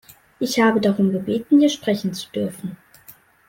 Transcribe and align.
Ich 0.39 0.59
habe 0.59 0.81
darum 0.81 1.11
gebeten, 1.11 1.59
hier 1.59 1.69
sprechen 1.69 2.11
zu 2.15 2.27
dürfen. 2.31 2.75